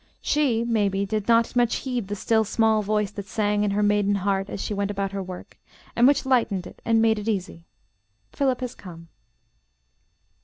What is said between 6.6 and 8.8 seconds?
it and made it easy, "Philip has